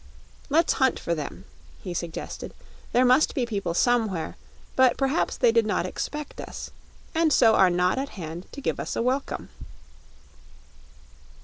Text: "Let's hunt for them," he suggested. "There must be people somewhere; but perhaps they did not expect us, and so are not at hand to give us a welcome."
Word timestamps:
"Let's 0.49 0.73
hunt 0.81 0.97
for 0.97 1.13
them," 1.13 1.45
he 1.83 1.93
suggested. 1.93 2.55
"There 2.91 3.05
must 3.05 3.35
be 3.35 3.45
people 3.45 3.75
somewhere; 3.75 4.35
but 4.75 4.97
perhaps 4.97 5.37
they 5.37 5.51
did 5.51 5.63
not 5.67 5.85
expect 5.85 6.41
us, 6.41 6.71
and 7.13 7.31
so 7.31 7.53
are 7.53 7.69
not 7.69 7.99
at 7.99 8.09
hand 8.17 8.47
to 8.53 8.61
give 8.61 8.79
us 8.79 8.95
a 8.95 9.01
welcome." 9.03 9.49